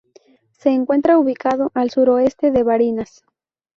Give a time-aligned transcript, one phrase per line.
[0.53, 3.23] Se encuentra ubicado al suroeste de Barinas.